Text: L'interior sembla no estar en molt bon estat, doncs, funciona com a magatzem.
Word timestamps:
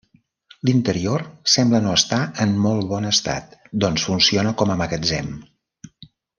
L'interior 0.69 1.23
sembla 1.55 1.81
no 1.83 1.91
estar 1.97 2.19
en 2.47 2.57
molt 2.65 2.89
bon 2.95 3.07
estat, 3.11 3.55
doncs, 3.87 4.09
funciona 4.13 4.57
com 4.63 4.75
a 4.77 4.81
magatzem. 4.85 5.33